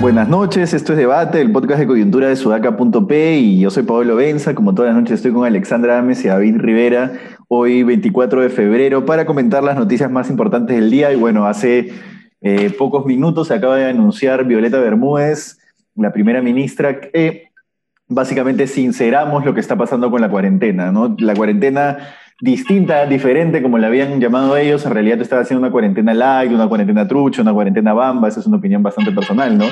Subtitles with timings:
[0.00, 4.16] Buenas noches, esto es Debate, el podcast de coyuntura de sudaca.p y yo soy Pablo
[4.16, 7.12] Benza, como todas las noches estoy con Alexandra Ames y David Rivera,
[7.46, 11.92] hoy 24 de febrero, para comentar las noticias más importantes del día y bueno, hace
[12.40, 15.58] eh, pocos minutos se acaba de anunciar Violeta Bermúdez,
[15.96, 17.48] la primera ministra, que
[18.08, 21.16] básicamente sinceramos lo que está pasando con la cuarentena, ¿no?
[21.18, 21.98] La cuarentena
[22.40, 26.68] distinta, diferente, como la habían llamado ellos, en realidad estaba haciendo una cuarentena light, una
[26.68, 29.66] cuarentena trucha, una cuarentena bamba, esa es una opinión bastante personal, ¿no?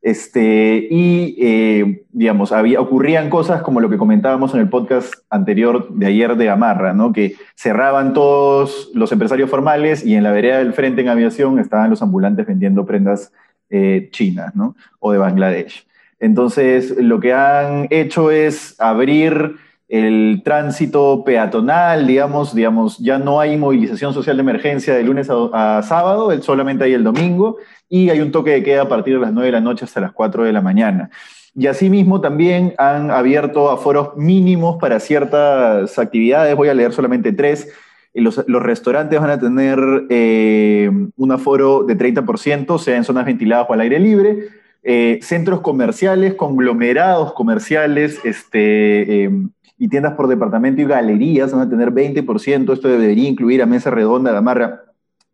[0.00, 5.92] Este, y, eh, digamos, había, ocurrían cosas como lo que comentábamos en el podcast anterior
[5.92, 7.12] de ayer de Amarra, ¿no?
[7.12, 11.90] Que cerraban todos los empresarios formales y en la vereda del frente en aviación estaban
[11.90, 13.32] los ambulantes vendiendo prendas
[13.70, 14.76] eh, chinas, ¿no?
[15.00, 15.86] O de Bangladesh.
[16.20, 19.56] Entonces, lo que han hecho es abrir
[19.88, 25.82] el tránsito peatonal, digamos, digamos, ya no hay movilización social de emergencia de lunes a,
[25.82, 27.56] sábado, solamente hay el domingo,
[27.88, 30.00] y hay un toque de queda a partir de las 9 de la noche hasta
[30.00, 31.10] las 4 de la mañana.
[31.54, 37.68] Y asimismo también han abierto aforos mínimos para ciertas actividades, voy a leer solamente tres.
[38.14, 39.78] Los, restaurantes van a tener
[40.08, 44.48] eh, un aforo de 30%, sea en zonas ventiladas o al aire libre.
[44.82, 49.30] Eh, centros comerciales, conglomerados comerciales, este, eh,
[49.78, 52.72] y tiendas por departamento y galerías van a tener 20%.
[52.72, 54.82] Esto debería incluir a Mesa Redonda, Gamarra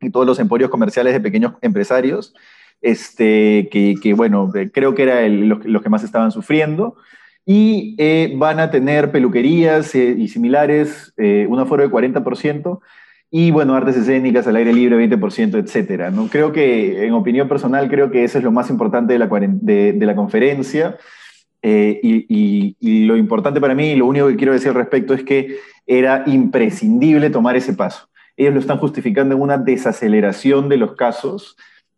[0.00, 2.34] y todos los emporios comerciales de pequeños empresarios,
[2.82, 6.96] este, que, bueno, creo que eran los, que más estaban sufriendo.
[7.46, 12.80] Y eh, van a tener peluquerías eh, y similares, eh, un aforo de 40%,
[13.30, 16.10] y bueno, artes escénicas al aire libre 20%, etcétera.
[16.10, 16.28] ¿no?
[16.28, 20.06] Creo que, en opinión personal, creo que eso es lo más importante de la, de
[20.06, 20.96] la conferencia.
[21.66, 25.24] Eh, y, lo importante para mí, y lo único que quiero decir al respecto es
[25.24, 28.10] que era imprescindible tomar ese paso.
[28.36, 31.56] Ellos lo están justificando en una desaceleración de los casos,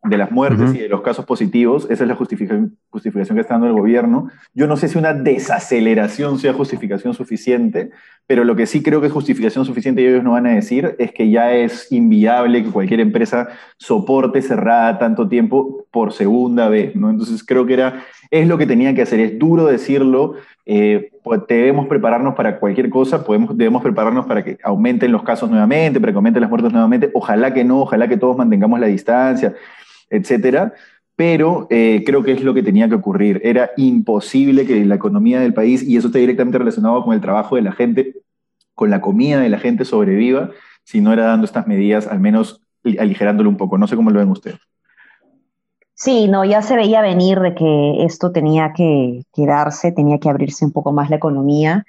[0.09, 1.87] de las muertes y de los casos positivos.
[1.91, 4.28] Esa es la justificación, justificación que está dando el gobierno.
[4.55, 7.91] Yo no sé si una desaceleración sea justificación suficiente,
[8.27, 10.97] pero lo que sí creo que es justificación suficiente y ellos no van a decir
[10.99, 16.94] es que ya es inviable que cualquier empresa soporte cerrada tanto tiempo por segunda vez.
[16.97, 17.11] ¿no?
[17.11, 19.21] Entonces creo que era es lo que tenían que hacer.
[19.21, 20.34] Es duro decirlo,
[20.65, 25.50] eh, pues debemos prepararnos para cualquier cosa, podemos, debemos prepararnos para que aumenten los casos
[25.50, 27.11] nuevamente, para que aumenten las muertes nuevamente.
[27.15, 29.55] Ojalá que no, ojalá que todos mantengamos la distancia,
[30.11, 30.75] etcétera.
[31.17, 33.41] Pero eh, creo que es lo que tenía que ocurrir.
[33.43, 37.56] Era imposible que la economía del país, y eso está directamente relacionado con el trabajo
[37.56, 38.17] de la gente,
[38.75, 40.50] con la comida de la gente, sobreviva
[40.87, 43.77] si no era dando estas medidas, al menos aligerándolo un poco.
[43.77, 44.61] No sé cómo lo ven ustedes.
[45.94, 50.65] Sí, no, ya se veía venir de que esto tenía que quedarse, tenía que abrirse
[50.65, 51.84] un poco más la economía,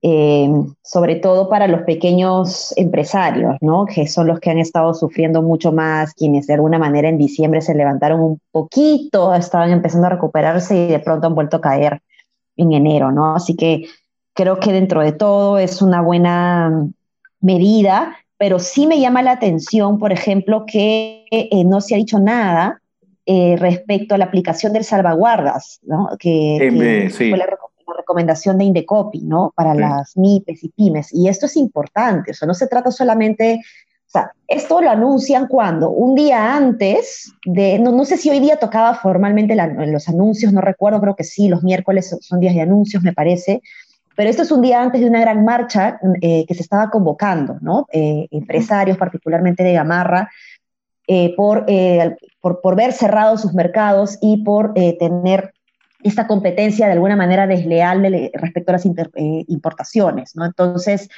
[0.00, 0.48] eh,
[0.82, 3.84] sobre todo para los pequeños empresarios, ¿no?
[3.84, 7.60] Que son los que han estado sufriendo mucho más, quienes de alguna manera en diciembre
[7.60, 12.00] se levantaron un poquito, estaban empezando a recuperarse y de pronto han vuelto a caer
[12.56, 13.34] en enero, ¿no?
[13.34, 13.86] Así que
[14.34, 16.88] creo que dentro de todo es una buena
[17.40, 22.20] medida, pero sí me llama la atención, por ejemplo, que eh, no se ha dicho
[22.20, 22.80] nada
[23.26, 26.08] eh, respecto a la aplicación del salvaguardas, ¿no?
[26.18, 27.67] que, fue la, recomendación
[28.56, 29.52] de Indecopi, ¿no?
[29.54, 31.14] Para las MIPES y PYMES.
[31.14, 33.60] Y esto es importante, o sea, no se trata solamente,
[34.06, 38.40] o sea, esto lo anuncian cuando, un día antes de, no, no sé si hoy
[38.40, 42.62] día tocaba formalmente los anuncios, no recuerdo, creo que sí, los miércoles son días de
[42.62, 43.62] anuncios, me parece,
[44.16, 47.58] pero esto es un día antes de una gran marcha eh, que se estaba convocando,
[47.60, 47.86] ¿no?
[47.92, 50.28] Eh, empresarios, particularmente de Gamarra,
[51.06, 51.34] eh,
[51.68, 55.54] eh, por, por, ver cerrados sus mercados y por tener
[56.02, 58.86] esta competencia de alguna manera desleal respecto a las
[59.48, 60.36] importaciones.
[60.36, 60.44] ¿no?
[60.44, 61.08] Entonces,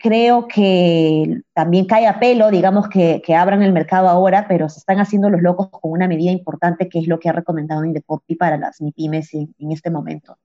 [0.00, 4.78] creo que también cae a pelo, digamos, que, que, abran el mercado ahora, pero se
[4.78, 8.34] están haciendo los locos con una medida importante que es lo que ha recomendado Indecopi
[8.34, 10.36] para las MIPIMES en, en este momento.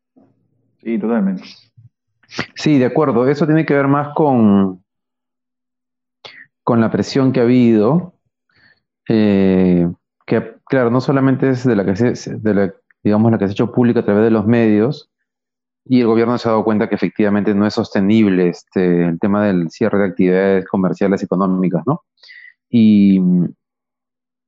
[0.84, 1.44] Sí, totalmente.
[2.56, 3.28] Sí, de acuerdo.
[3.28, 4.84] Eso tiene que ver más con,
[6.64, 8.14] con la presión que ha habido
[9.08, 9.88] eh,
[10.26, 13.52] que claro, no solamente es de la que se, de la, digamos, la que se
[13.52, 15.10] ha hecho pública a través de los medios,
[15.86, 19.46] y el gobierno se ha dado cuenta que efectivamente no es sostenible este, el tema
[19.46, 22.04] del cierre de actividades comerciales y económicas, ¿no?
[22.70, 23.20] Y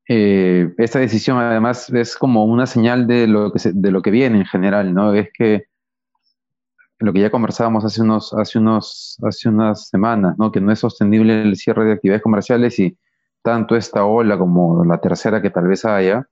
[0.07, 4.39] eh, esta decisión además es como una señal de lo que, de lo que viene
[4.39, 5.13] en general, ¿no?
[5.13, 5.65] Es que
[6.99, 10.51] lo que ya conversábamos hace, unos, hace, unos, hace unas semanas, ¿no?
[10.51, 12.97] Que no es sostenible el cierre de actividades comerciales y
[13.41, 16.27] tanto esta ola como la tercera que tal vez haya,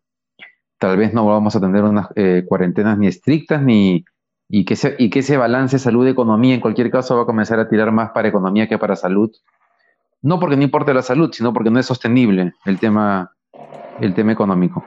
[0.83, 4.03] tal vez no vamos a tener unas eh, cuarentenas ni estrictas ni
[4.49, 7.69] y que, ese, y que ese balance salud-economía en cualquier caso va a comenzar a
[7.69, 9.31] tirar más para economía que para salud.
[10.21, 13.31] No porque no importe la salud, sino porque no es sostenible el tema,
[14.01, 14.83] el tema económico.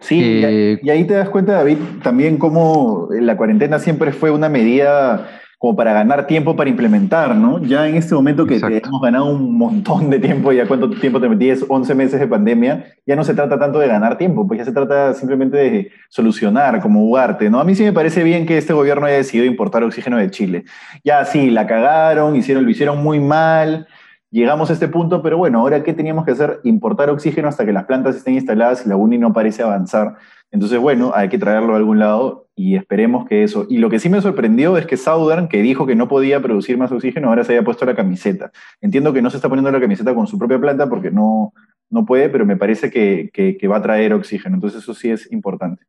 [0.00, 4.48] Sí, eh, y ahí te das cuenta, David, también cómo la cuarentena siempre fue una
[4.48, 7.62] medida como para ganar tiempo para implementar, ¿no?
[7.62, 11.28] Ya en este momento que hemos ganado un montón de tiempo, ya cuánto tiempo te
[11.28, 14.64] metías, 11 meses de pandemia, ya no se trata tanto de ganar tiempo, pues ya
[14.64, 17.60] se trata simplemente de solucionar, como Ugarte, ¿no?
[17.60, 20.64] A mí sí me parece bien que este gobierno haya decidido importar oxígeno de Chile.
[21.04, 23.86] Ya sí, la cagaron, hicieron, lo hicieron muy mal,
[24.32, 26.58] llegamos a este punto, pero bueno, ahora ¿qué teníamos que hacer?
[26.64, 30.16] Importar oxígeno hasta que las plantas estén instaladas y la UNI no parece avanzar.
[30.52, 33.66] Entonces, bueno, hay que traerlo a algún lado y esperemos que eso.
[33.70, 36.76] Y lo que sí me sorprendió es que Southern, que dijo que no podía producir
[36.76, 38.52] más oxígeno, ahora se haya puesto la camiseta.
[38.82, 41.54] Entiendo que no se está poniendo la camiseta con su propia planta porque no,
[41.88, 44.56] no puede, pero me parece que, que, va a traer oxígeno.
[44.56, 45.84] Entonces, eso sí es importante.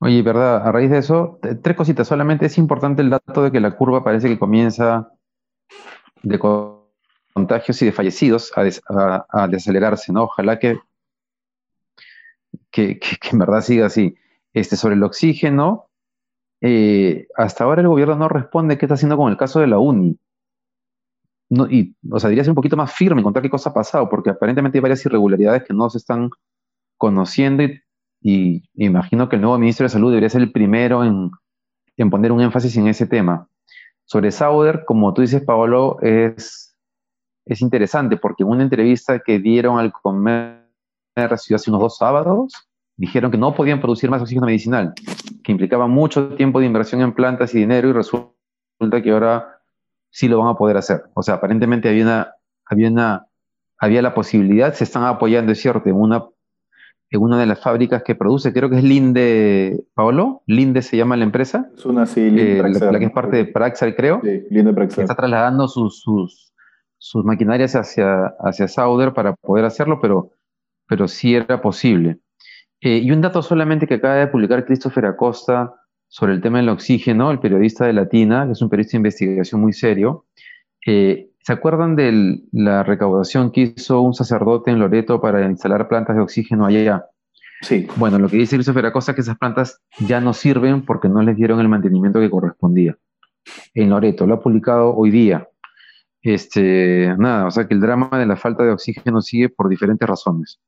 [0.00, 2.08] Oye, verdad, a raíz de eso, tres cositas.
[2.08, 5.10] Solamente es importante el dato de que la curva parece que comienza
[6.22, 6.38] de
[7.34, 10.24] contagios y de fallecidos a, desacelerarse, ¿no?
[10.24, 10.78] Ojalá que,
[12.74, 12.98] que,
[13.30, 14.16] en verdad siga así.
[14.52, 15.88] Este, sobre el oxígeno,
[16.60, 19.78] eh, hasta ahora el gobierno no responde qué está haciendo con el caso de la
[19.78, 20.18] UNI.
[21.50, 23.74] No, y, o sea, diría ser un poquito más firme en contar qué cosa ha
[23.74, 26.30] pasado, porque aparentemente hay varias irregularidades que no se están
[26.96, 27.64] conociendo
[28.20, 31.30] y, imagino que el nuevo ministro de Salud debería ser el primero en,
[31.96, 33.48] en poner un énfasis en ese tema.
[34.04, 36.74] Sobre Sauder, como tú dices, Paolo, es
[37.46, 40.63] es interesante porque en una entrevista que dieron al Comercio
[41.16, 44.94] hace unos dos sábados, dijeron que no podían producir más oxígeno medicinal,
[45.42, 49.60] que implicaba mucho tiempo de inversión en plantas y dinero y resulta que ahora
[50.10, 51.04] sí lo van a poder hacer.
[51.14, 52.34] O sea, aparentemente había una,
[52.66, 53.26] había una,
[53.78, 56.24] había la posibilidad, se están apoyando, es cierto, en una,
[57.10, 61.16] en una de las fábricas que produce, creo que es Linde, Paolo, Linde se llama
[61.16, 61.68] la empresa.
[61.76, 64.20] Es una, sí, Linde eh, la, que es parte de Praxair, creo.
[64.22, 65.04] Sí, Linde Praxair.
[65.04, 66.52] Está trasladando sus, sus,
[66.98, 70.30] sus maquinarias hacia, hacia Sauder para poder hacerlo, pero,
[70.94, 72.20] pero sí era posible.
[72.80, 75.74] Eh, y un dato solamente que acaba de publicar Christopher Acosta
[76.06, 79.60] sobre el tema del oxígeno, el periodista de Latina, que es un periodista de investigación
[79.60, 80.26] muy serio.
[80.86, 86.14] Eh, ¿Se acuerdan de la recaudación que hizo un sacerdote en Loreto para instalar plantas
[86.14, 87.04] de oxígeno allá?
[87.62, 87.88] Sí.
[87.96, 91.22] Bueno, lo que dice Christopher Acosta es que esas plantas ya no sirven porque no
[91.22, 92.96] les dieron el mantenimiento que correspondía.
[93.74, 95.48] En Loreto, lo ha publicado hoy día.
[96.22, 100.08] Este, nada, o sea que el drama de la falta de oxígeno sigue por diferentes
[100.08, 100.60] razones.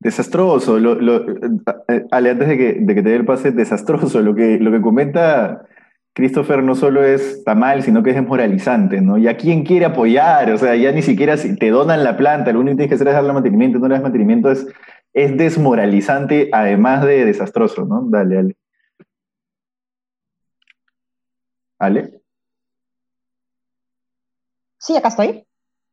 [0.00, 4.20] Desastroso, eh, Ale, antes de que, de que te dé el pase, desastroso.
[4.20, 5.66] Lo que, lo que comenta
[6.18, 9.18] Christopher no solo es está mal, sino que es desmoralizante, ¿no?
[9.18, 12.52] Y a quién quiere apoyar, o sea, ya ni siquiera si te donan la planta,
[12.52, 14.66] lo único que tienes que hacer es darle mantenimiento, no le das mantenimiento, es,
[15.12, 18.02] es desmoralizante, además de desastroso, ¿no?
[18.08, 18.56] Dale, Ale.
[21.78, 22.20] Ale.
[24.78, 25.47] Sí, acá estoy.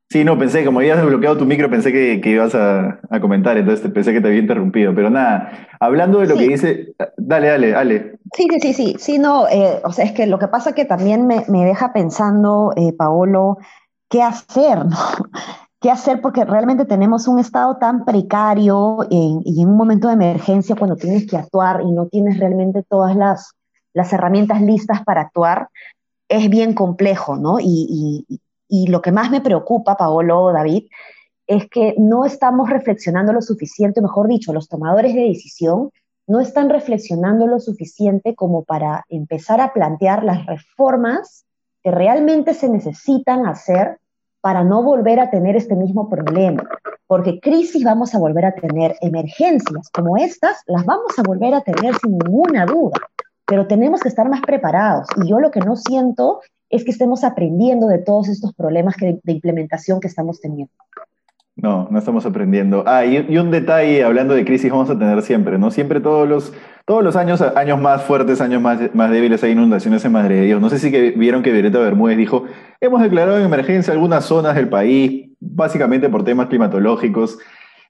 [0.09, 4.13] Sí, no, pensé, como habías desbloqueado tu micro, pensé que, ibas a, comentar, entonces pensé
[4.13, 4.93] que te había interrumpido.
[4.93, 8.19] Pero nada, hablando de lo que dice, dale, dale, dale.
[8.33, 10.85] Sí, sí, sí, sí, sí, no, eh, o sea, es que lo que pasa que
[10.85, 13.57] también me, deja pensando, eh, Paolo,
[14.09, 14.97] qué hacer, ¿no?
[15.81, 16.21] ¿Qué hacer?
[16.21, 21.27] Porque realmente tenemos un estado tan precario y en un momento de emergencia cuando tienes
[21.27, 23.51] que actuar y no tienes realmente todas las,
[23.93, 25.69] las herramientas listas para actuar,
[26.29, 27.59] es bien complejo, ¿no?
[27.59, 30.87] Y, y, y lo que más me preocupa, Paolo, David,
[31.47, 35.91] es que no estamos reflexionando lo suficiente, mejor dicho, los tomadores de decisión
[36.27, 41.45] no están reflexionando lo suficiente como para empezar a plantear las reformas
[41.83, 43.99] que realmente se necesitan hacer
[44.41, 46.63] para no volver a tener este mismo problema.
[47.07, 51.61] Porque crisis vamos a volver a tener, emergencias como estas las vamos a volver a
[51.61, 52.97] tener sin ninguna duda,
[53.45, 55.07] pero tenemos que estar más preparados.
[55.23, 59.31] Y yo lo que no siento es que estemos aprendiendo de todos estos problemas de
[59.31, 60.73] implementación que estamos teniendo.
[61.57, 62.83] No, no estamos aprendiendo.
[62.85, 65.71] Ah, y, un detalle, hablando de crisis, vamos a tener siempre, ¿no?
[65.71, 66.53] Siempre todos los,
[66.85, 70.41] todos los años, años más fuertes, años más, más débiles, hay inundaciones en Madre de
[70.47, 70.61] Dios.
[70.61, 72.43] No sé si que, vieron que Violeta Bermúdez dijo,
[72.81, 77.39] hemos declarado en emergencia algunas zonas del país, básicamente por temas climatológicos.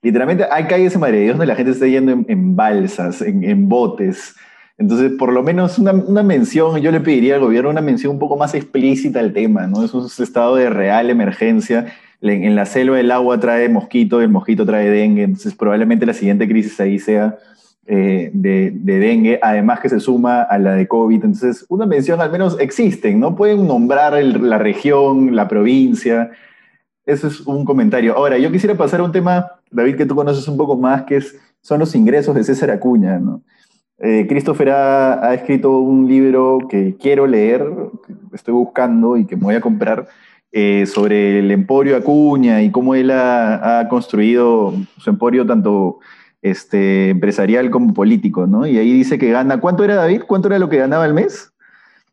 [0.04, 3.44] Literalmente hay calles en Madre de Dios donde la gente está yendo en, balsas, en,
[3.44, 4.36] en botes.
[4.78, 8.36] Entonces, por lo menos una, mención, yo le pediría al gobierno una mención un poco
[8.36, 9.84] más explícita al tema, ¿no?
[9.84, 11.94] Es un estado de real emergencia.
[12.22, 16.48] En la selva el agua trae mosquito, el mosquito trae dengue, entonces probablemente la siguiente
[16.48, 17.38] crisis ahí sea
[17.88, 21.24] eh, de, dengue, además que se suma a la de COVID.
[21.24, 23.36] Entonces, una mención al menos existen, ¿no?
[23.36, 26.32] Pueden nombrar la región, la provincia.
[27.06, 28.16] Eso es un comentario.
[28.18, 31.18] Ahora, yo quisiera pasar a un tema, David, que tú conoces un poco más, que
[31.18, 33.42] es son los ingresos de César Acuña, ¿no?
[34.00, 37.66] Eh, Christopher ha, escrito un libro que quiero leer,
[38.06, 40.08] que estoy buscando y que me voy a comprar,
[40.52, 46.00] eh, sobre el emporio Acuña y cómo él ha, construido su emporio tanto
[46.42, 48.66] este, empresarial como político, ¿no?
[48.66, 50.24] Y ahí dice que gana, ¿cuánto era David?
[50.28, 51.52] ¿Cuánto era lo que ganaba al mes?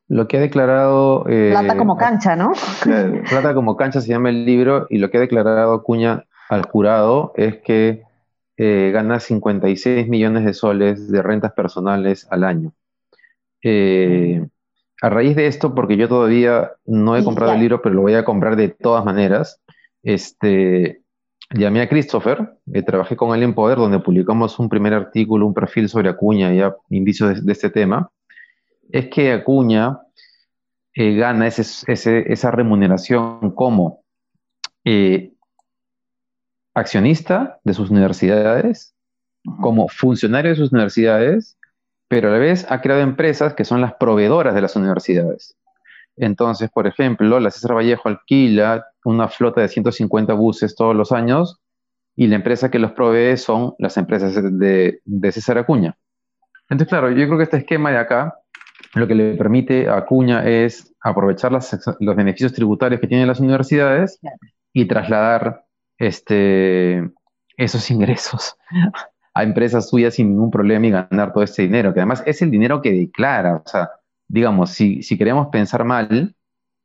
[0.08, 1.24] Lo que ha declarado...
[1.28, 2.52] Eh, plata como cancha, ¿no?
[3.28, 7.32] Plata como cancha se llama el libro y lo que ha declarado Acuña al jurado
[7.36, 8.02] es que
[8.56, 12.72] eh, gana 56 millones de soles de rentas personales al año.
[13.62, 14.46] Eh,
[15.00, 18.14] a raíz de esto, porque yo todavía no he comprado el libro, pero lo voy
[18.14, 19.60] a comprar de todas maneras,
[20.02, 21.02] este,
[21.50, 25.54] llamé a Christopher, eh, trabajé con él en Poder, donde publicamos un primer artículo, un
[25.54, 28.10] perfil sobre Acuña, ya indicios de, este tema,
[28.90, 29.98] es que Acuña
[30.94, 34.02] gana esa remuneración como
[36.74, 38.94] accionista de sus universidades,
[39.60, 41.58] como funcionario de sus universidades,
[42.08, 45.56] pero a la vez ha creado empresas que son las proveedoras de las universidades.
[46.16, 51.60] Entonces, por ejemplo, la César Vallejo alquila una flota de 150 buses todos los años
[52.14, 55.00] y la empresa que los provee son las empresas de,
[55.32, 55.96] César Acuña.
[56.68, 58.34] Entonces, claro, yo creo que este esquema de acá
[58.94, 64.20] lo que le permite a Acuña es aprovechar los beneficios tributarios que tienen las universidades
[64.72, 65.64] y trasladar
[66.02, 67.08] este,
[67.56, 68.56] esos ingresos
[69.34, 72.50] a empresas suyas sin ningún problema y ganar todo este dinero, que además es el
[72.50, 73.62] dinero que declara.
[73.64, 73.90] O sea,
[74.28, 76.34] digamos, si, si queremos pensar mal,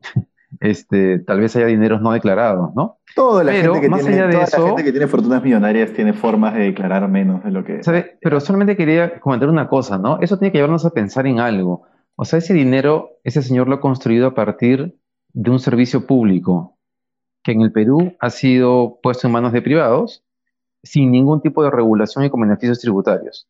[0.59, 2.99] este, tal vez haya dineros no declarados, ¿no?
[3.15, 7.09] Toda la, gente, que tiene, la gente que tiene fortunas millonarias tiene formas de declarar
[7.09, 7.83] menos de lo que...
[7.83, 8.19] ¿sabe?
[8.21, 10.19] Pero solamente quería comentar una cosa, ¿no?
[10.21, 11.87] Eso tiene que llevarnos a pensar en algo.
[12.15, 14.95] O sea, ese dinero, ese señor lo ha construido a partir
[15.33, 16.76] de un servicio público,
[17.47, 20.21] que en el Perú ha sido puesto en manos de privados
[20.83, 23.47] sin ningún tipo de regulación y con beneficios tributarios.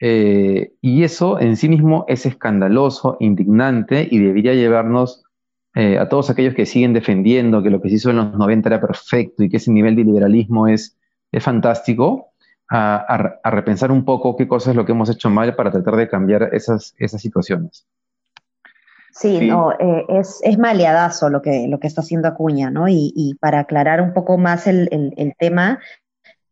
[0.00, 5.24] Eh, y eso en sí mismo es escandaloso, indignante y debería llevarnos
[5.76, 8.68] eh, a todos aquellos que siguen defendiendo que lo que se hizo en los 90
[8.68, 10.98] era perfecto y que ese nivel de liberalismo es,
[11.30, 12.32] es fantástico,
[12.68, 16.08] a, repensar un poco qué cosa es lo que hemos hecho mal para tratar de
[16.08, 17.86] cambiar esas, esas situaciones.
[19.18, 22.86] Sí, no, eh, es, es maleadazo lo que, lo que está haciendo Acuña, ¿no?
[22.86, 25.78] Y, para aclarar un poco más el, tema,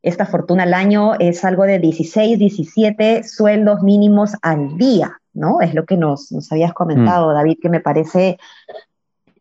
[0.02, 5.60] esta fortuna al año es algo de 16, 17 sueldos mínimos al día, ¿no?
[5.60, 7.34] Es lo que nos, habías comentado, mm.
[7.34, 8.38] David, que me parece,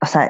[0.02, 0.30] o sea,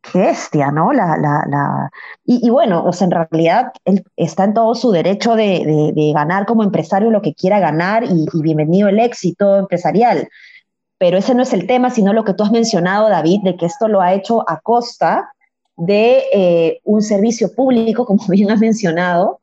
[0.00, 0.94] qué bestia, ¿no?
[0.94, 1.90] La, la, la...
[2.24, 6.64] Y, bueno, o sea, en realidad él está en todo su derecho de, ganar como
[6.64, 10.26] empresario lo que quiera ganar y, y bienvenido el éxito empresarial
[11.00, 13.64] pero ese no es el tema, sino lo que tú has mencionado, David, de que
[13.64, 15.32] esto lo ha hecho a costa
[15.74, 19.40] de eh, un servicio público, como bien has mencionado,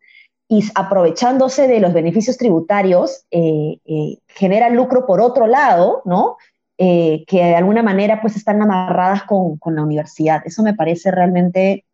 [0.48, 6.38] y aprovechándose de los beneficios tributarios, eh, eh, genera lucro por otro lado, ¿no?
[6.78, 10.44] que de alguna manera pues están amarradas con la universidad.
[10.46, 11.86] Eso me parece realmente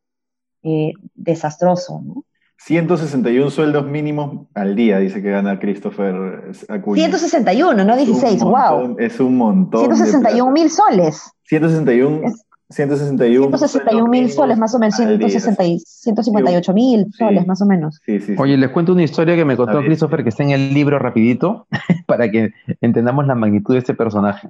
[1.15, 2.25] desastroso, ¿no?
[2.65, 7.03] 161 sueldos mínimos al día, dice que gana Christopher Acuña.
[7.03, 8.95] 161, no 16, wow.
[8.99, 9.81] Es un montón.
[9.81, 11.29] 161 mil soles.
[11.43, 12.21] 161.
[12.69, 17.99] 161 mil soles, más o menos, 158 mil soles, más o menos.
[18.37, 21.67] Oye, les cuento una historia que me contó Christopher, que está en el libro rapidito,
[22.07, 24.49] para que entendamos la magnitud de este personaje.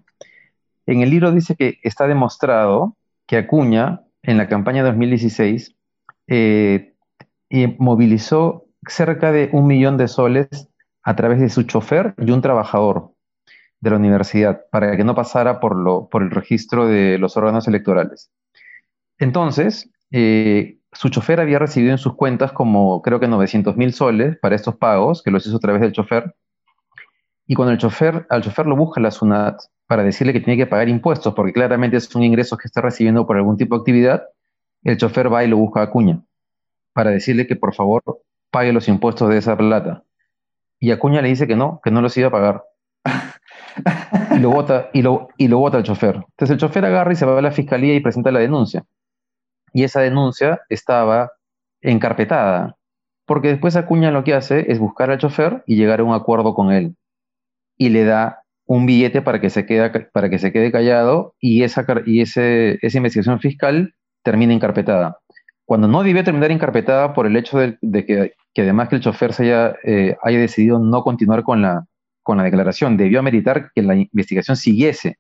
[0.86, 5.76] En el libro dice que está demostrado que Acuña, en la campaña 2016,
[6.28, 6.93] eh,
[7.50, 10.70] y movilizó cerca de un millón de soles
[11.04, 13.12] a través de su chofer y un trabajador
[13.82, 17.68] de la universidad para que no pasara por, lo, por el registro de los órganos
[17.68, 18.32] electorales.
[19.18, 24.38] Entonces, eh, su chofer había recibido en sus cuentas como creo que 900 mil soles
[24.38, 26.36] para estos pagos, que los hizo a través del chofer.
[27.46, 30.68] Y cuando el chofer, al chofer lo busca la SUNAT para decirle que tiene que
[30.68, 34.24] pagar impuestos, porque claramente son ingresos que está recibiendo por algún tipo de actividad,
[34.84, 36.22] el chofer va y lo busca a Acuña
[36.94, 38.04] para decirle que por favor
[38.52, 40.04] pague los impuestos de esa plata.
[40.80, 42.64] Y Acuña le dice que no, que no los iba a pagar.
[44.36, 46.16] y lo vota, y lo, y lo vota el chofer.
[46.16, 48.86] Entonces el chofer agarra y se va a la fiscalía y presenta la denuncia.
[49.74, 51.32] Y esa denuncia estaba
[51.82, 52.78] encarpetada,
[53.26, 56.54] porque después Acuña lo que hace es buscar al chofer y llegar a un acuerdo
[56.54, 56.96] con él.
[57.76, 61.64] Y le da un billete para que se quede, para que se quede callado y,
[61.64, 65.18] esa, y ese, esa investigación fiscal termina encarpetada
[65.66, 69.44] cuando no debió terminar encarpetada por el hecho de, que, además que el chofer se
[69.44, 71.86] haya, eh, haya decidido no continuar con la,
[72.22, 75.18] con la declaración, debió ameritar que la investigación siguiese.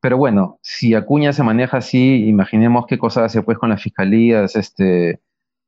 [0.00, 4.54] Pero bueno, si Acuña se maneja así, imaginemos qué cosa hace pues con las fiscalías,
[4.54, 5.20] este,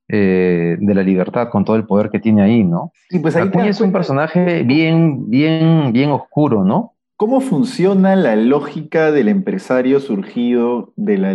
[0.09, 2.93] eh, de la libertad con todo el poder que tiene ahí, ¿no?
[3.23, 6.95] Pues ahí Acuña es un personaje bien, bien, bien oscuro, ¿no?
[7.21, 11.35] ¿Cómo funciona la lógica del empresario surgido de la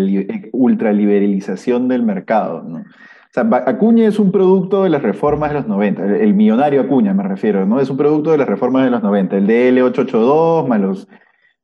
[0.51, 2.63] ultraliberalización del mercado?
[2.63, 2.83] ¿no?
[3.67, 7.67] Acuña es un producto de las reformas de los 90, el millonario Acuña me refiero,
[7.67, 7.79] ¿no?
[7.79, 11.07] Es un producto de las reformas de los 90, el DL882,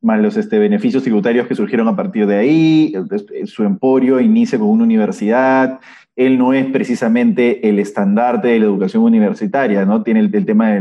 [0.02, 2.94] más los, este, beneficios tributarios que surgieron a partir de ahí,
[3.46, 5.80] su emporio inicia con una universidad,
[6.16, 10.04] él no es precisamente el estandarte de la educación universitaria, ¿no?
[10.04, 10.78] Tiene el, tema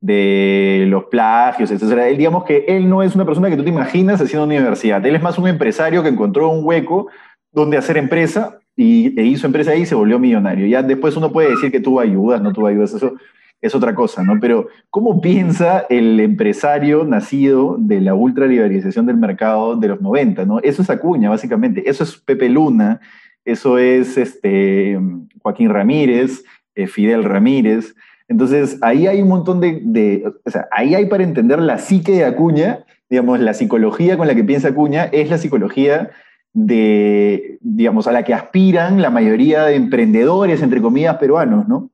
[0.00, 2.06] de los plagios, etc.
[2.08, 5.04] Él, digamos que él no es una persona que tú te imaginas haciendo universidad.
[5.04, 7.08] Él es más un empresario que encontró un hueco
[7.52, 10.66] donde hacer empresa y e hizo empresa ahí y se volvió millonario.
[10.66, 13.14] Ya después uno puede decir que tuvo ayudas, no tuvo ayudas, eso
[13.60, 14.38] es otra cosa, ¿no?
[14.40, 20.60] Pero, ¿cómo piensa el empresario nacido de la ultraliberalización del mercado de los 90, ¿no?
[20.60, 21.88] Eso es Acuña, básicamente.
[21.90, 23.00] Eso es Pepe Luna,
[23.44, 24.98] eso es este,
[25.42, 26.44] Joaquín Ramírez,
[26.76, 27.96] eh, Fidel Ramírez.
[28.28, 32.24] Entonces, ahí hay un montón de, o sea, ahí hay para entender la psique de
[32.26, 36.10] Acuña, digamos, la psicología con la que piensa Acuña es la psicología
[36.52, 41.90] de, digamos, a la que aspiran la mayoría de emprendedores, entre comillas, peruanos, ¿no?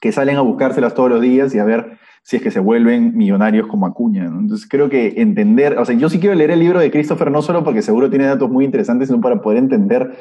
[0.00, 3.16] Que salen a buscárselas todos los días y a ver si es que se vuelven
[3.16, 4.24] millonarios como Acuña.
[4.26, 7.40] Entonces creo que entender, o sea, yo sí quiero leer el libro de Christopher no
[7.40, 10.12] solo porque seguro tiene datos muy interesantes, sino para poder entender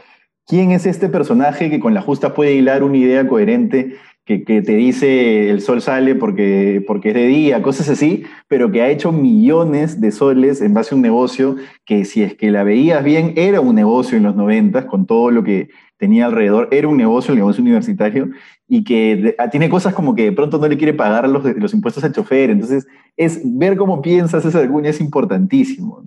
[0.50, 3.94] ¿Quién es este personaje que con la justa puede hilar una idea coherente
[4.38, 8.84] que, te dice el sol sale porque, porque es de día, cosas así, pero que
[8.84, 12.64] ha hecho millones de soles en base a un negocio que si es que la
[12.64, 16.88] veías bien, era un negocio en los noventas, con todo lo que tenía alrededor, era
[16.88, 18.30] un negocio, el negocio universitario,
[18.68, 21.74] y que ah, tiene cosas como que de pronto no le quiere pagar los, los
[21.74, 22.52] impuestos al chofer.
[22.52, 26.04] Entonces, es ver cómo piensas esa alguna es importantísimo,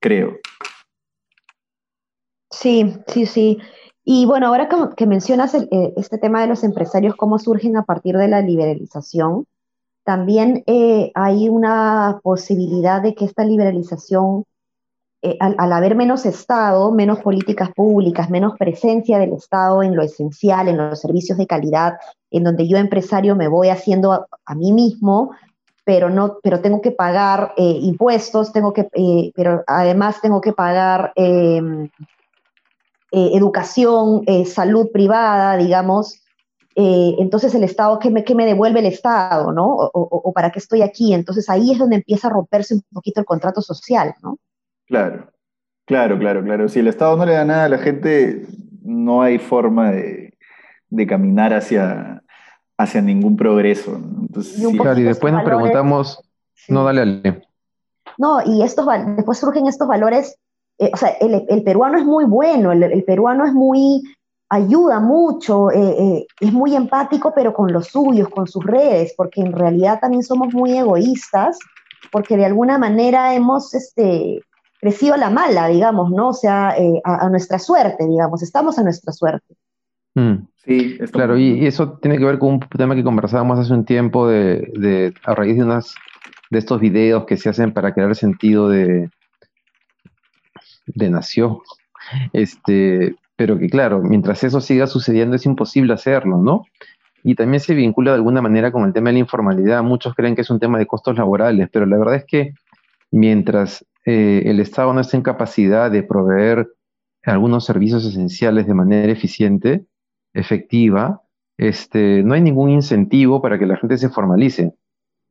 [0.00, 0.38] creo.
[2.50, 3.58] Sí, sí, sí.
[4.08, 8.16] Y bueno, ahora que, mencionas eh, este tema de los empresarios, cómo surgen a partir
[8.16, 9.46] de la liberalización,
[10.04, 14.44] también eh, hay una posibilidad de que esta liberalización,
[15.22, 20.68] eh, al, haber menos Estado, menos políticas públicas, menos presencia del Estado en lo esencial,
[20.68, 21.94] en los servicios de calidad,
[22.30, 25.32] en donde yo empresario me voy haciendo a, mí mismo,
[25.84, 28.88] pero, no, pero tengo que pagar impuestos, tengo que,
[29.34, 31.88] pero además tengo que pagar em,
[33.12, 36.22] eh, educación, eh, salud privada, digamos.
[36.74, 39.66] Eh, entonces el Estado, ¿qué me, me, devuelve el Estado, no?
[39.68, 41.14] O, para qué estoy aquí?
[41.14, 44.38] Entonces ahí es donde empieza a romperse un poquito el contrato social, ¿no?
[44.86, 45.30] Claro,
[45.86, 46.68] claro, claro, claro.
[46.68, 48.46] Si el Estado no le da nada a la gente,
[48.82, 50.34] no hay forma de,
[51.08, 52.22] caminar hacia,
[52.76, 53.96] hacia ningún progreso.
[53.96, 56.20] Entonces, y, claro, y después nos preguntamos,
[56.68, 57.42] no, dale, dale.
[58.18, 60.38] No, y estos, después surgen estos valores
[60.78, 64.02] eh, o sea, el, peruano es muy bueno, el, peruano es muy,
[64.50, 69.40] ayuda mucho, eh, eh, es muy empático, pero con los suyos, con sus redes, porque
[69.40, 71.58] en realidad también somos muy egoístas,
[72.12, 74.42] porque de alguna manera hemos este,
[74.78, 76.28] crecido a la mala, digamos, ¿no?
[76.28, 79.54] O sea, a, nuestra suerte, digamos, estamos a nuestra suerte.
[80.14, 80.46] Mm.
[80.56, 84.28] Sí, claro, y, eso tiene que ver con un tema que conversábamos hace un tiempo
[84.28, 85.94] de, de a raíz de unas
[86.50, 89.08] de estos videos que se hacen para crear sentido de,
[90.86, 91.58] de nación.
[92.32, 96.64] Este, pero que claro, mientras eso siga sucediendo es imposible hacerlo, ¿no?
[97.22, 99.82] Y también se vincula de alguna manera con el tema de la informalidad.
[99.82, 102.54] Muchos creen que es un tema de costos laborales, pero la verdad es que
[103.10, 106.68] mientras eh, el Estado no esté en capacidad de proveer
[107.24, 109.86] algunos servicios esenciales de manera eficiente,
[110.32, 111.22] efectiva,
[111.58, 114.74] este, no hay ningún incentivo para que la gente se formalice.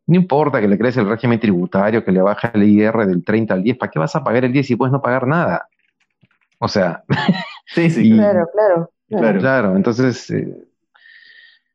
[0.07, 3.53] No importa que le crece el régimen tributario, que le baja el IR del 30
[3.53, 5.67] al 10, ¿para qué vas a pagar el 10 si puedes no pagar nada?
[6.59, 7.03] O sea.
[7.65, 8.11] sí, sí.
[8.11, 8.47] claro,
[9.09, 9.75] claro, claro.
[9.75, 10.29] entonces.
[10.29, 10.47] Eh,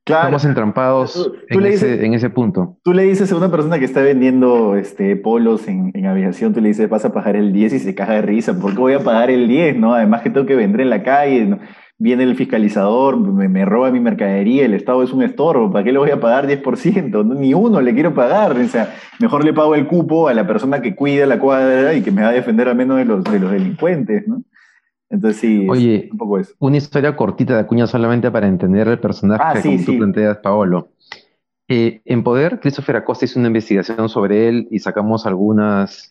[0.06, 2.76] estamos entrampados en, ese, punto.
[2.82, 6.60] Tú le dices a una persona que está vendiendo este, polos en, en, aviación, tú
[6.60, 8.58] le dices, vas a pagar el 10 y se caja de risa.
[8.58, 9.76] ¿Por qué voy a pagar el 10?
[9.76, 9.94] ¿no?
[9.94, 11.46] Además que tengo que vender en la calle.
[11.46, 11.60] ¿no?
[12.00, 15.98] Viene el fiscalizador, me, roba mi mercadería, el Estado es un estorbo, ¿para qué le
[15.98, 17.36] voy a pagar 10%?
[17.36, 20.80] Ni uno le quiero pagar, o sea, mejor le pago el cupo a la persona
[20.80, 23.38] que cuida la cuadra y que me va a defender al menos de los, de
[23.38, 24.42] los delincuentes, ¿no?
[25.10, 26.54] Entonces sí, Oye, un poco eso.
[26.58, 30.88] Una historia cortita de Acuña solamente para entender el personaje ah, como tú planteas, Paolo.
[31.68, 36.08] Eh, en Poder, Christopher Acosta hizo una investigación sobre él y sacamos algunas,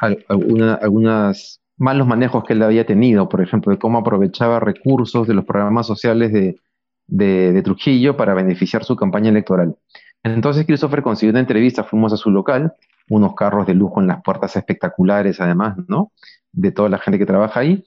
[0.00, 5.44] algunas malos manejos que él había tenido, por ejemplo, de cómo aprovechaba recursos de los
[5.44, 9.76] programas sociales de, Trujillo para beneficiar su campaña electoral.
[10.22, 12.74] Entonces Christopher consiguió una entrevista, fuimos a su local,
[13.08, 16.10] unos carros de lujo en las puertas espectaculares además, ¿no?
[16.52, 17.84] De toda la gente que trabaja ahí.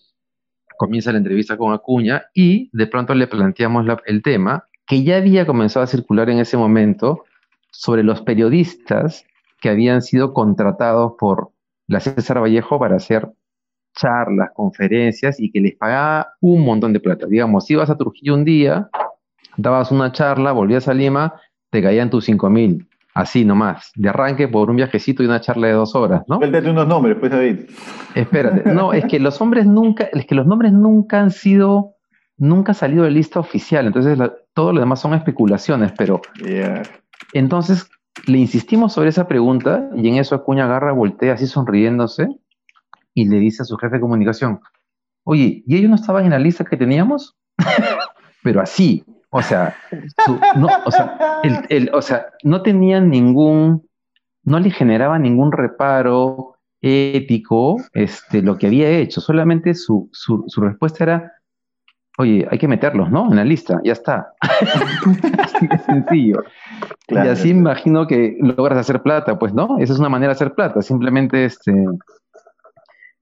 [0.77, 5.45] Comienza la entrevista con Acuña y de pronto le planteamos el tema que ya había
[5.45, 7.25] comenzado a circular en ese momento
[7.71, 9.25] sobre los periodistas
[9.59, 11.51] que habían sido contratados por
[11.87, 13.29] la César Vallejo para hacer
[13.95, 17.27] charlas, conferencias y que les pagaba un montón de plata.
[17.27, 18.89] Digamos, ibas a Trujillo un día,
[19.57, 21.33] dabas una charla, volvías a Lima,
[21.69, 22.87] te caían tus cinco mil.
[23.13, 26.37] Así nomás, de arranque por un viajecito y una charla de dos horas, ¿no?
[26.37, 27.61] Cuéntate unos nombres, pues David.
[28.15, 31.95] Espérate, no, es que los hombres nunca, es que los nombres nunca han sido,
[32.37, 34.17] nunca ha salido de lista oficial, entonces
[34.53, 36.21] todo lo demás son especulaciones, pero
[37.33, 37.89] entonces
[38.25, 42.27] le insistimos sobre esa pregunta y en eso Acuña agarra, voltea así sonriéndose
[43.21, 44.61] y le dice a su jefe de comunicación,
[45.23, 47.35] oye, ¿y ellos no estaban en la lista que teníamos?
[48.43, 49.75] pero así, o sea,
[50.55, 53.87] no, o sea, el, o sea, no tenían ningún,
[54.43, 60.61] no le generaba ningún reparo ético este, lo que había hecho, solamente su, su, su
[60.61, 61.33] respuesta era,
[62.17, 63.29] oye, hay que meterlos, ¿no?
[63.29, 64.33] En la lista, ya está.
[64.41, 66.43] así de sencillo.
[67.09, 69.77] y así imagino que logras hacer plata, pues, ¿no?
[69.79, 71.73] Esa es una manera de hacer plata, simplemente este,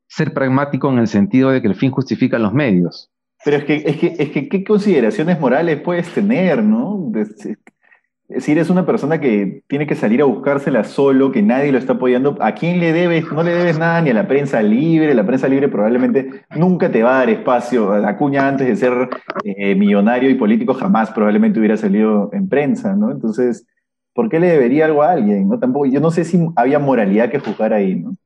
[0.07, 3.11] ser pragmático en el sentido de que el fin justifica los medios.
[3.45, 7.11] Pero es que, es que, es que, ¿qué consideraciones morales puedes tener, no?
[7.15, 11.77] Es decir, es una persona que tiene que salir a buscársela solo, que nadie lo
[11.77, 12.37] está apoyando.
[12.41, 13.31] ¿A quién le debes?
[13.31, 15.13] No le debes nada ni a la prensa libre.
[15.13, 17.93] La prensa libre probablemente nunca te va a dar espacio.
[18.05, 19.09] Acuña antes de ser
[19.45, 23.11] eh, millonario y político jamás probablemente hubiera salido en prensa, ¿no?
[23.11, 23.65] Entonces,
[24.13, 25.47] ¿por qué le debería algo a alguien?
[25.47, 25.57] ¿no?
[25.57, 28.17] Tampoco, yo no sé si había moralidad que juzgar ahí, ¿no?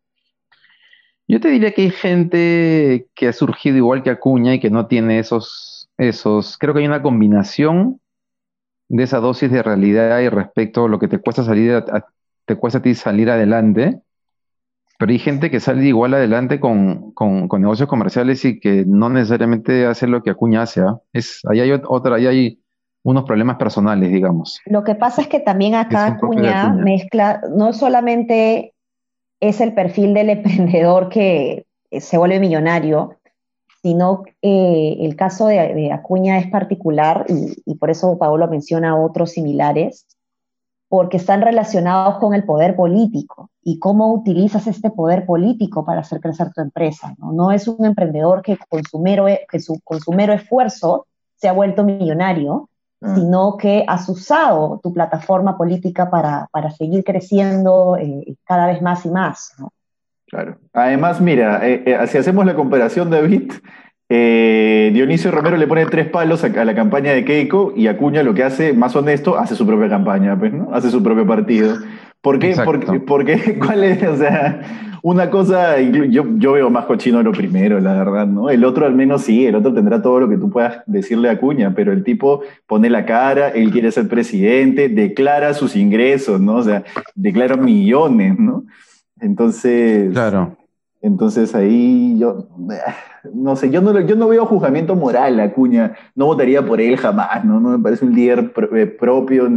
[1.27, 4.87] Yo te diría que hay gente que ha surgido igual que Acuña y que no
[4.87, 7.99] tiene esos, esos, creo que hay una combinación
[8.89, 11.83] de esa dosis de realidad y respecto a lo que te cuesta salir,
[12.45, 14.01] te cuesta a ti salir adelante,
[15.01, 17.13] pero hay gente que sale igual adelante con,
[17.57, 20.81] negocios comerciales y que no necesariamente hace lo que Acuña hace.
[20.81, 20.99] ¿ah?
[21.11, 22.59] Es, ahí hay otra, ahí hay
[23.03, 24.59] unos problemas personales, digamos.
[24.67, 28.75] Lo que pasa es que también acá Acuña mezcla no solamente
[29.41, 33.17] es el perfil del emprendedor que se vuelve millonario,
[33.81, 40.05] sino eh, el caso de, Acuña es particular y, por eso Paolo menciona otros similares,
[40.87, 46.19] porque están relacionados con el poder político y cómo utilizas este poder político para hacer
[46.19, 47.15] crecer tu empresa.
[47.17, 51.47] No, es un emprendedor que, con su mero, que su, con su mero esfuerzo se
[51.47, 52.69] ha vuelto millonario,
[53.03, 53.15] Ah.
[53.15, 59.09] sino que has usado tu plataforma política para, seguir creciendo eh, cada vez más y
[59.09, 59.55] más.
[60.27, 60.57] Claro.
[60.71, 63.53] Además, mira, eh, eh, si hacemos la comparación, David,
[64.07, 68.43] Dionisio Romero le pone tres palos a, la campaña de Keiko y Acuña lo que
[68.43, 70.69] hace, más honesto, hace su propia campaña, pues, ¿no?
[70.71, 71.77] Hace su propio partido.
[72.21, 72.55] ¿Por qué?
[72.63, 74.03] Porque, porque, ¿cuál es?
[74.03, 74.61] O sea,
[75.03, 78.49] una cosa, yo, yo veo más cochino lo primero, la verdad, ¿no?
[78.49, 81.39] El otro al menos sí, el otro tendrá todo lo que tú puedas decirle a
[81.39, 86.57] Cuña, pero el tipo pone la cara, él quiere ser presidente, declara sus ingresos, ¿no?
[86.57, 86.83] O sea,
[87.15, 88.65] declara millones, ¿no?
[89.19, 90.11] Entonces...
[90.11, 90.57] Claro.
[91.01, 92.47] Entonces ahí yo,
[93.33, 96.95] no sé, yo no, yo no veo juzgamiento moral a Cuña, no votaría por él
[96.97, 97.59] jamás, ¿no?
[97.59, 99.49] No me parece un líder eh, propio,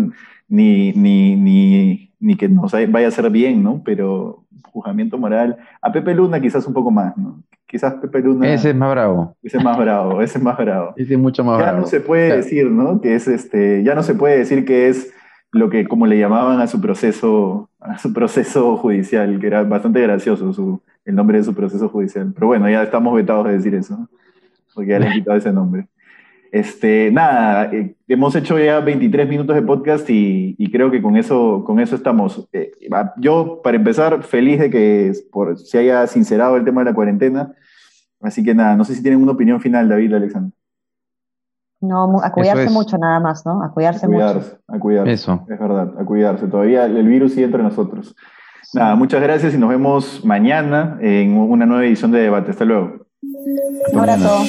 [0.49, 3.83] ni, ni, ni, ni que nos vaya a hacer bien, ¿no?
[3.85, 5.59] Pero juzgamiento moral.
[5.83, 7.43] A Pepe Luna quizás un poco más, ¿no?
[7.67, 8.49] Quizás Pepe Luna...
[8.53, 9.37] Ese es más bravo.
[9.43, 10.95] Ese es más bravo, ese es más bravo.
[10.97, 11.79] Ese es mucho más ya bravo.
[11.79, 13.01] Ya no se puede decir, ¿no?
[13.03, 15.13] Que es este, ya no se puede decir que es
[15.53, 20.01] lo que como le llamaban a su proceso, a su proceso judicial, que era bastante
[20.01, 22.33] gracioso su, el nombre de su proceso judicial.
[22.35, 24.09] Pero bueno, ya estamos vetados de decir eso,
[24.75, 25.89] porque ya le han quitado ese nombre.
[26.55, 31.65] Este, nada, eh, hemos hecho ya 23 minutos de podcast y, creo que con eso,
[31.67, 32.49] con eso estamos.
[32.53, 32.71] Eh,
[33.17, 37.53] yo, para empezar, feliz de que por, se haya sincerado el tema de la cuarentena.
[38.21, 40.53] Así que nada, no sé si tienen una opinión final, David, Alexander.
[41.81, 43.61] No, a cuidarse mucho nada más, ¿no?
[43.61, 44.61] A cuidarse, mucho.
[44.69, 45.45] A cuidarse, eso.
[45.51, 46.47] es verdad, a cuidarse.
[46.47, 48.15] Todavía el virus sigue entre nosotros.
[48.75, 52.53] Nada, muchas gracias y nos vemos mañana en una nueva edición de Debate.
[52.53, 53.07] Hasta luego.
[53.93, 54.45] Un abrazo.